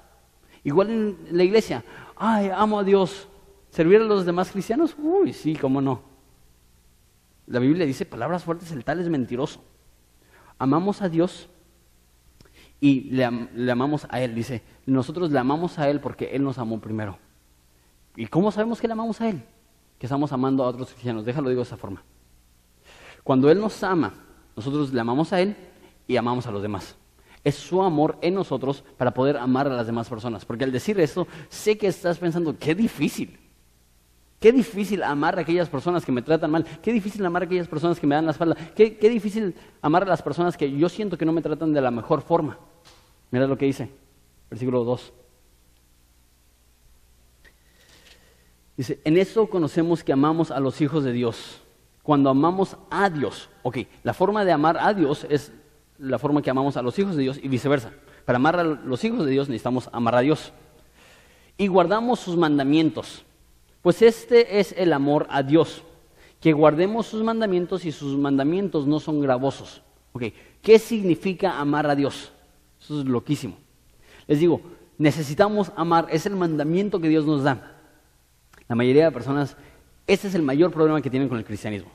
[0.64, 1.85] Igual en la iglesia,
[2.16, 3.29] ay, amo a Dios.
[3.71, 4.97] ¿Servir a los demás cristianos?
[4.99, 6.03] Uy, sí, cómo no.
[7.47, 9.62] La Biblia dice palabras fuertes, el tal es mentiroso.
[10.59, 11.49] Amamos a Dios
[12.83, 14.35] y le, le, amamos a Él.
[14.35, 17.16] Dice, nosotros le amamos a Él porque Él nos amó primero.
[18.16, 19.42] ¿Y cómo sabemos que le amamos a Él?
[20.03, 21.25] que estamos amando a otros cristianos.
[21.25, 22.03] Déjalo digo de esa forma.
[23.23, 24.12] Cuando Él nos ama,
[24.57, 25.55] nosotros le amamos a Él
[26.09, 26.97] y amamos a los demás.
[27.45, 30.45] Es su amor en nosotros para poder amar a las demás personas.
[30.45, 33.38] Porque al decir esto, sé que estás pensando, qué difícil.
[34.40, 36.66] Qué difícil amar a aquellas personas que me tratan mal.
[36.83, 38.57] Qué difícil amar a aquellas personas que me dan la espalda.
[38.75, 41.81] Qué, qué difícil amar a las personas que yo siento que no me tratan de
[41.81, 42.59] la mejor forma.
[43.33, 43.88] Mira lo que dice,
[44.51, 45.12] versículo 2.
[48.77, 51.61] Dice, en eso conocemos que amamos a los hijos de Dios.
[52.03, 55.51] Cuando amamos a Dios, ok, la forma de amar a Dios es
[55.99, 57.92] la forma que amamos a los hijos de Dios y viceversa.
[58.27, 60.53] Para amar a los hijos de Dios necesitamos amar a Dios.
[61.57, 63.25] Y guardamos sus mandamientos.
[63.81, 65.83] Pues este es el amor a Dios,
[66.40, 69.83] que guardemos sus mandamientos y sus mandamientos no son gravosos.
[70.12, 70.25] Ok,
[70.61, 72.32] ¿qué significa amar a Dios?
[72.83, 73.57] Eso es loquísimo.
[74.27, 74.61] Les digo,
[74.99, 77.77] necesitamos amar, es el mandamiento que Dios nos da.
[78.68, 79.57] La mayoría de personas,
[80.07, 81.90] ese es el mayor problema que tienen con el cristianismo.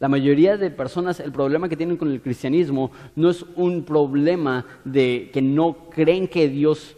[0.00, 4.64] La mayoría de personas, el problema que tienen con el cristianismo no es un problema
[4.84, 6.96] de que no creen que Dios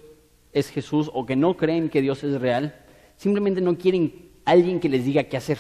[0.53, 2.75] es Jesús o que no creen que Dios es real.
[3.17, 5.59] Simplemente no quieren alguien que les diga qué hacer.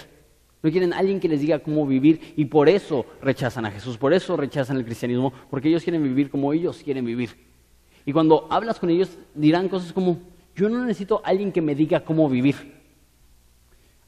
[0.62, 4.12] No quieren alguien que les diga cómo vivir y por eso rechazan a Jesús, por
[4.12, 7.49] eso rechazan el cristianismo, porque ellos quieren vivir como ellos quieren vivir.
[8.10, 10.18] Y cuando hablas con ellos dirán cosas como,
[10.56, 12.56] yo no necesito alguien que me diga cómo vivir.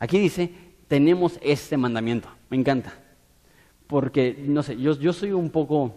[0.00, 0.52] Aquí dice,
[0.88, 2.28] tenemos este mandamiento.
[2.50, 2.92] Me encanta.
[3.86, 5.94] Porque, no sé, yo, yo soy un poco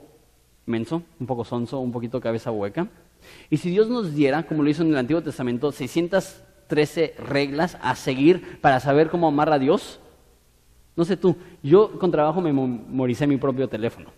[0.67, 2.87] menso, un poco sonso, un poquito cabeza hueca.
[3.49, 7.95] Y si Dios nos diera, como lo hizo en el Antiguo Testamento, 613 reglas a
[7.95, 9.99] seguir para saber cómo amar a Dios,
[10.95, 14.11] no sé tú, yo con trabajo me memoricé mi propio teléfono.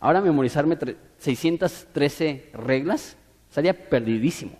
[0.00, 0.78] Ahora memorizarme
[1.18, 3.16] 613 reglas
[3.48, 4.58] sería perdidísimo.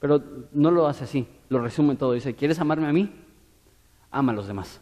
[0.00, 2.12] Pero no lo hace así, lo resume todo.
[2.12, 3.12] Dice, ¿quieres amarme a mí?
[4.10, 4.80] ama a los demás.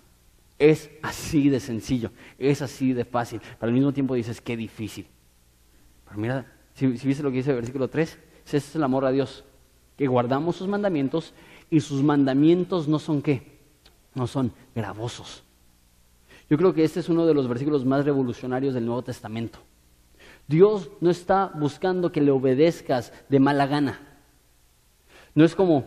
[0.59, 3.40] Es así de sencillo, es así de fácil.
[3.40, 5.07] Pero al mismo tiempo dices, qué difícil.
[6.07, 9.11] Pero mira, si, viste lo que dice el versículo 3, ese es el amor a
[9.11, 9.44] Dios,
[9.96, 11.35] que guardamos sus mandamientos
[11.70, 13.59] y sus mandamientos no son qué,
[14.14, 15.42] no son gravosos.
[16.49, 19.59] Yo creo que este es uno de los versículos más revolucionarios del Nuevo Testamento.
[20.49, 24.01] Dios no está buscando que le obedezcas de mala gana.
[25.35, 25.85] No es como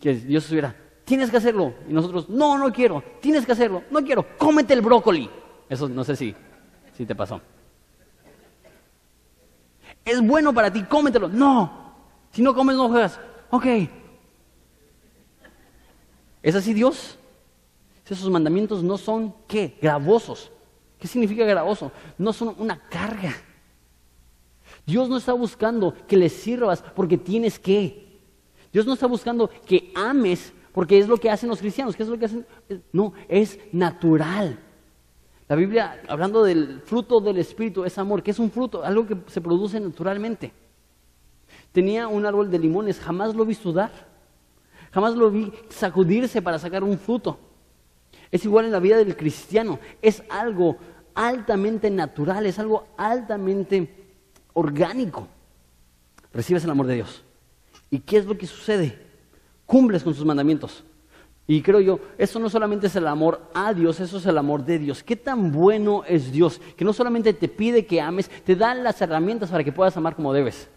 [0.00, 1.74] que Dios estuviera, tienes que hacerlo.
[1.88, 5.28] Y nosotros, no, no quiero, tienes que hacerlo, no quiero, cómete el brócoli.
[5.68, 6.34] Eso no sé si,
[6.96, 7.40] si te pasó.
[10.04, 11.28] Es bueno para ti, cómetelo.
[11.28, 11.94] No,
[12.30, 13.18] si no comes no juegas.
[13.50, 13.66] Ok.
[16.42, 17.18] ¿Es así Dios?
[18.06, 19.78] Esos mandamientos no son, ¿qué?
[19.80, 20.52] Gravosos.
[21.04, 21.92] ¿Qué significa gravoso?
[22.16, 23.34] No son una carga.
[24.86, 28.22] Dios no está buscando que le sirvas porque tienes que.
[28.72, 31.94] Dios no está buscando que ames porque es lo que hacen los cristianos.
[31.94, 32.46] ¿Qué es lo que hacen?
[32.90, 34.58] No, es natural.
[35.46, 39.18] La Biblia, hablando del fruto del Espíritu, es amor, que es un fruto, algo que
[39.26, 40.54] se produce naturalmente.
[41.70, 43.90] Tenía un árbol de limones, jamás lo vi sudar,
[44.90, 47.38] jamás lo vi sacudirse para sacar un fruto.
[48.34, 50.76] Es igual en la vida del cristiano, es algo
[51.14, 53.88] altamente natural, es algo altamente
[54.52, 55.28] orgánico.
[56.32, 57.22] Recibes el amor de Dios.
[57.90, 58.98] ¿Y qué es lo que sucede?
[59.66, 60.84] Cumples con sus mandamientos.
[61.46, 64.64] Y creo yo, eso no solamente es el amor a Dios, eso es el amor
[64.64, 65.02] de Dios.
[65.02, 66.60] ¿Qué tan bueno es Dios?
[66.76, 70.16] Que no solamente te pide que ames, te da las herramientas para que puedas amar
[70.16, 70.68] como debes.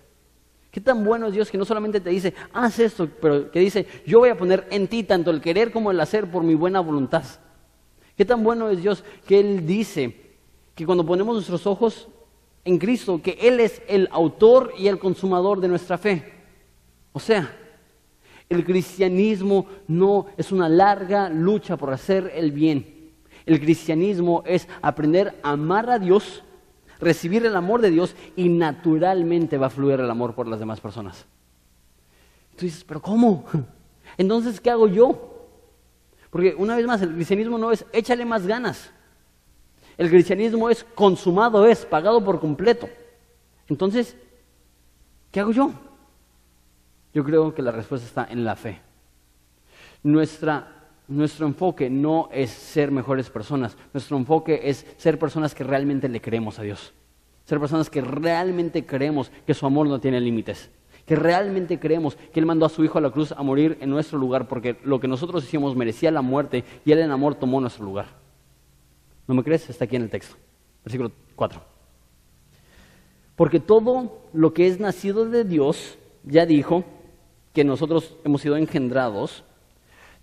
[0.69, 3.87] ¿Qué tan bueno es Dios que no solamente te dice, haz esto, pero que dice,
[4.05, 6.81] yo voy a poner en ti tanto el querer como el hacer por mi buena
[6.81, 7.23] voluntad?
[8.17, 10.26] ¿Qué tan bueno es Dios que Él dice
[10.77, 12.07] que cuando ponemos nuestros ojos
[12.63, 16.31] en Cristo, que Él es el autor y el consumador de nuestra fe?
[17.13, 17.51] O sea,
[18.47, 23.11] el cristianismo no es una larga lucha por hacer el bien.
[23.47, 26.43] El cristianismo es aprender a amar a Dios,
[26.99, 30.79] recibir el amor de Dios y naturalmente va a fluir el amor por las demás
[30.79, 31.25] personas.
[32.55, 33.45] Tú dices, pero ¿cómo?
[34.17, 35.47] Entonces, ¿qué hago yo?
[36.29, 38.91] Porque una vez más, el cristianismo no es échale más ganas.
[39.97, 42.87] El cristianismo es consumado, es pagado por completo.
[43.67, 44.15] Entonces,
[45.31, 45.71] ¿qué hago yo?
[47.13, 48.79] Yo creo que la respuesta está en la fe.
[50.03, 56.21] nuestro enfoque no es ser mejores personas, nuestro enfoque es ser personas que realmente le
[56.21, 56.93] creemos a Dios.
[57.45, 60.69] Ser personas que realmente creemos que su amor no tiene límites.
[61.05, 63.89] Que realmente creemos que Él mandó a su Hijo a la cruz a morir en
[63.89, 67.61] nuestro lugar porque lo que nosotros hicimos merecía la muerte y Él en amor tomó
[67.61, 68.26] nuestro lugar.
[69.27, 69.69] ¿No me crees?
[69.69, 70.35] Está aquí en el texto.
[70.83, 71.61] Versículo 4.
[73.35, 76.83] Porque todo lo que es nacido de Dios, ya dijo,
[77.53, 79.43] que nosotros hemos sido engendrados,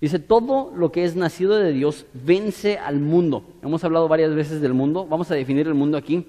[0.00, 3.44] dice, todo lo que es nacido de Dios vence al mundo.
[3.62, 6.26] Hemos hablado varias veces del mundo, vamos a definir el mundo aquí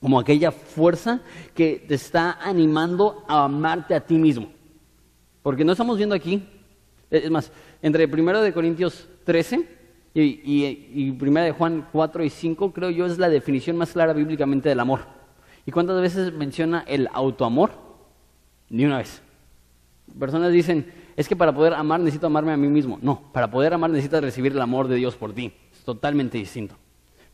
[0.00, 1.20] como aquella fuerza
[1.54, 4.50] que te está animando a amarte a ti mismo.
[5.42, 6.48] Porque no estamos viendo aquí,
[7.10, 7.50] es más,
[7.82, 9.77] entre 1 de Corintios 13
[10.14, 14.12] y, y, 1 de Juan 4 y 5, creo yo es la definición más clara
[14.12, 15.00] bíblicamente del amor.
[15.66, 17.70] ¿Y cuántas veces menciona el autoamor?
[18.70, 19.22] Ni una vez.
[20.18, 22.98] Personas dicen, es que para poder amar necesito amarme a mí mismo.
[23.02, 25.52] No, para poder amar necesitas recibir el amor de Dios por ti.
[25.72, 26.74] Es totalmente distinto.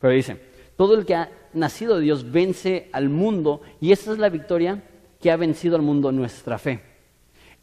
[0.00, 0.40] Pero dice,
[0.76, 4.82] todo el que ha nacido de Dios vence al mundo y esa es la victoria
[5.20, 6.80] que ha vencido al mundo nuestra fe.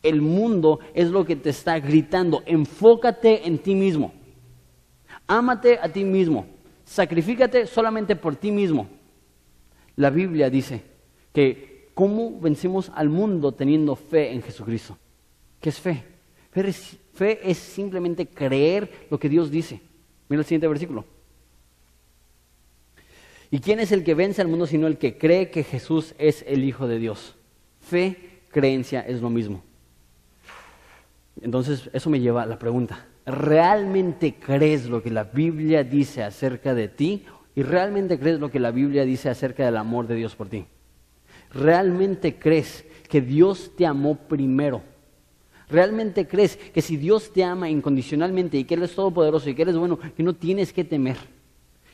[0.01, 4.13] El mundo es lo que te está gritando, enfócate en ti mismo.
[5.27, 6.45] Ámate a ti mismo.
[6.85, 8.87] Sacrifícate solamente por ti mismo.
[9.95, 10.83] La Biblia dice
[11.33, 14.97] que ¿Cómo vencemos al mundo teniendo fe en Jesucristo?
[15.59, 16.03] ¿Qué es fe?
[17.13, 19.79] Fe es, simplemente creer lo que Dios dice.
[20.27, 21.05] Mira el siguiente versículo.
[23.49, 26.43] ¿Y quién es el que vence al mundo sino el que cree que Jesús es
[26.47, 27.35] el Hijo de Dios?
[27.81, 29.61] Fe, creencia es lo mismo.
[31.41, 33.05] Entonces, eso me lleva a la pregunta.
[33.25, 37.23] ¿Realmente crees lo que la Biblia dice acerca de ti?
[37.55, 40.65] ¿Y realmente crees lo que la Biblia dice acerca del amor de Dios por ti?
[41.53, 44.81] ¿Realmente crees que Dios te amó primero?
[45.69, 49.61] ¿Realmente crees que si Dios te ama incondicionalmente y que Él es todopoderoso y que
[49.61, 51.17] Él es bueno, que no tienes que temer?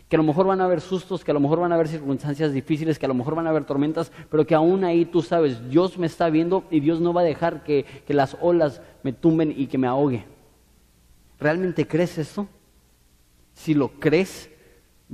[0.09, 1.87] Que a lo mejor van a haber sustos, que a lo mejor van a haber
[1.87, 5.21] circunstancias difíciles, que a lo mejor van a haber tormentas, pero que aún ahí tú
[5.21, 9.13] sabes, Dios me está viendo y Dios no va a dejar que, las olas me
[9.13, 10.23] tumben y que me ahogue.
[11.39, 12.47] ¿Realmente crees esto?
[13.53, 14.49] Si lo crees,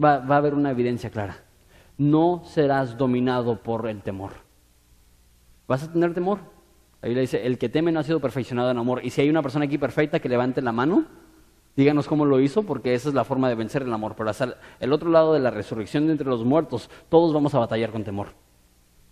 [0.01, 1.43] va a haber una evidencia clara
[1.97, 4.31] no serás dominado por el temor.
[5.67, 6.39] ¿Vas a tener temor?
[7.01, 9.03] Ahí le dice, el que teme no ha sido perfeccionado en amor.
[9.03, 11.05] Y si hay una persona aquí perfecta que levante la mano,
[11.75, 14.15] díganos cómo lo hizo, porque esa es la forma de vencer el amor.
[14.15, 14.31] Pero
[14.79, 18.03] el otro lado de la resurrección de entre los muertos, todos vamos a batallar con
[18.03, 18.29] temor.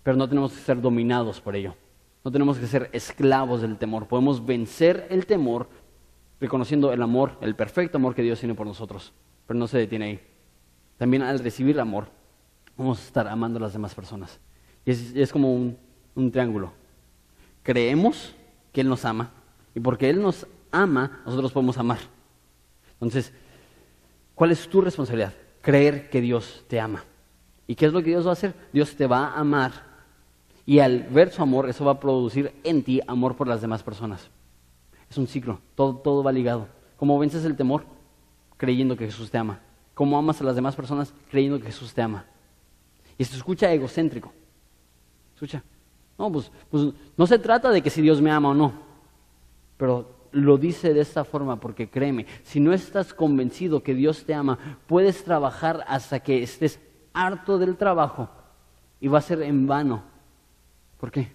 [0.04, 1.76] Pero no tenemos que ser dominados por ello.
[2.24, 4.08] No tenemos que ser esclavos del temor.
[4.08, 5.68] Podemos vencer el temor
[6.42, 9.14] reconociendo el amor, el perfecto amor que Dios tiene por nosotros.
[9.48, 10.20] Pero no se detiene ahí.
[10.98, 12.08] También al recibir el amor,
[12.76, 14.40] vamos a estar amando a las demás personas.
[14.86, 15.78] Y es, como un,
[16.16, 16.74] un triángulo.
[17.64, 18.36] Creemos
[18.74, 19.32] que Él nos ama
[19.74, 22.00] y porque Él nos ama, nosotros podemos amar.
[22.94, 23.32] Entonces,
[24.36, 25.34] ¿cuál es tu responsabilidad?
[25.62, 27.06] Creer que Dios te ama.
[27.68, 28.54] ¿Y qué es lo que Dios va a hacer?
[28.74, 29.92] Dios te va a amar
[30.66, 33.84] y al ver su amor, eso va a producir en ti amor por las demás
[33.84, 34.30] personas.
[35.12, 36.70] Es un ciclo, todo, todo va ligado.
[36.96, 37.84] ¿Cómo vences el temor?
[38.56, 39.60] Creyendo que Jesús te ama.
[39.94, 41.14] ¿Cómo amas a las demás personas?
[41.30, 42.26] Creyendo que Jesús te ama.
[43.18, 44.32] Y se escucha egocéntrico.
[45.34, 45.62] Escucha.
[46.18, 48.72] No, pues, pues no se trata de que si Dios me ama o no.
[49.76, 54.34] Pero lo dice de esta forma porque créeme, si no estás convencido que Dios te
[54.34, 54.58] ama,
[54.88, 56.80] puedes trabajar hasta que estés
[57.12, 58.30] harto del trabajo
[59.02, 60.04] y va a ser en vano.
[60.98, 61.34] ¿Por qué?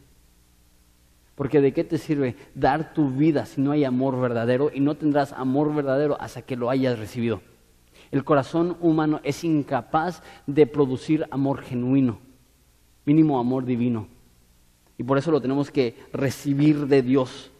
[1.37, 4.97] Porque de qué te sirve dar tu vida si no hay amor verdadero y no
[4.97, 7.41] tendrás amor verdadero hasta que lo hayas recibido.
[8.11, 12.19] El corazón humano es incapaz de producir amor genuino,
[13.05, 14.09] mínimo amor divino.
[14.99, 17.51] Y por eso lo tenemos que recibir de Dios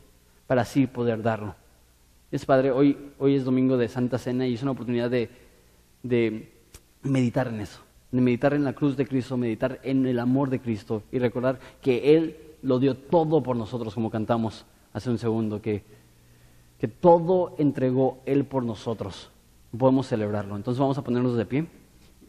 [0.47, 1.55] para así poder darlo.
[2.31, 5.31] Es Padre, hoy, hoy es domingo de Santa Cena y es una oportunidad de,
[6.03, 6.53] de
[7.03, 11.03] meditar en eso, meditar en la cruz de Cristo, meditar en el amor de Cristo
[11.13, 12.37] y recordar que Él
[12.67, 15.85] lo dio todo por nosotros, como cantamos hace un segundo, que,
[16.81, 19.31] que todo entregó Él por nosotros.
[19.77, 20.57] Podemos celebrarlo.
[20.57, 21.69] Entonces vamos a ponernos de pie,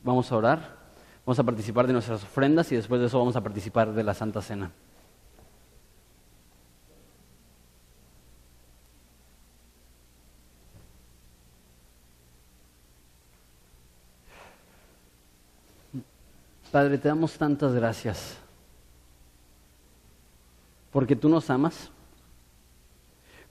[0.03, 0.77] vamos a orar,
[1.25, 4.13] vamos a participar de nuestras ofrendas y después de eso vamos a participar de la
[4.13, 4.71] Santa Cena.
[16.71, 18.38] Padre, te damos tantas gracias
[20.97, 21.91] porque tú nos amas,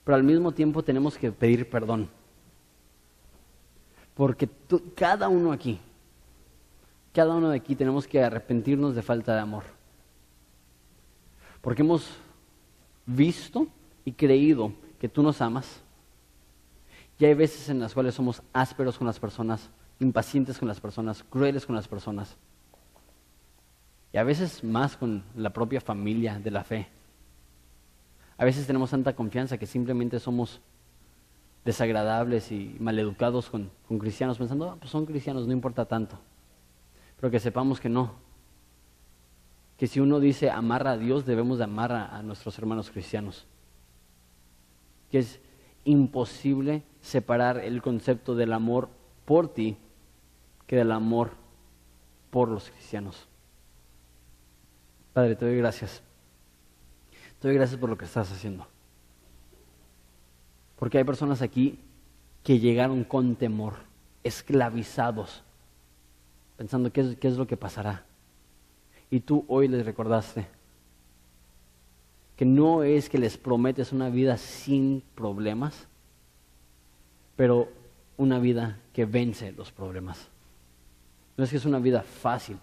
[0.03, 2.09] pero al mismo tiempo tenemos que pedir perdón.
[4.15, 4.49] Porque
[4.93, 5.79] cada uno aquí,
[7.13, 9.63] cada uno de aquí tenemos que arrepentirnos de falta de amor.
[11.61, 12.09] Porque hemos
[13.05, 13.69] visto
[14.03, 15.79] y creído que tú nos amas.
[17.17, 19.69] Y hay veces en las cuales somos ásperos con las personas,
[20.01, 22.35] impacientes con las personas, crueles con las personas.
[24.11, 26.96] Y a veces más con la propia familia de la fe.
[28.37, 30.61] A veces tenemos tanta confianza que simplemente somos
[31.65, 36.19] desagradables y maleducados con, con cristianos, pensando, ah, pues son cristianos, no importa tanto.
[37.19, 38.13] Pero que sepamos que no.
[39.77, 43.45] Que si uno dice amar a Dios, debemos de amar a nuestros hermanos cristianos.
[45.11, 45.39] Que es
[45.83, 48.89] imposible separar el concepto del amor
[49.25, 49.77] por ti
[50.67, 51.31] que del amor
[52.29, 53.27] por los cristianos.
[55.13, 56.03] Padre, te doy gracias.
[57.47, 58.67] Doy gracias por lo que estás haciendo.
[60.77, 61.79] Porque hay personas aquí
[62.43, 63.75] que llegaron con temor,
[64.21, 65.43] esclavizados,
[66.57, 68.03] pensando qué es, qué es lo que pasará.
[69.09, 70.45] Y tú hoy les recordaste
[72.35, 75.87] que no es que les prometes una vida sin problemas,
[77.37, 77.69] pero
[78.17, 80.27] una vida que vence los problemas.
[81.37, 82.57] No es que es una vida fácil,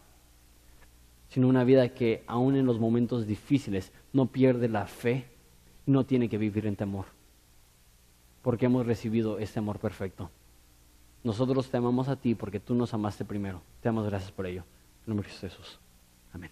[1.34, 5.24] sino una vida que aún en los momentos difíciles no pierde la fe,
[5.84, 7.06] no tiene que vivir en temor,
[8.40, 10.30] porque hemos recibido este amor perfecto.
[11.24, 13.62] Nosotros te amamos a ti porque tú nos amaste primero.
[13.80, 14.62] Te damos gracias por ello.
[15.06, 15.80] En nombre de Jesús.
[16.32, 16.50] Amén.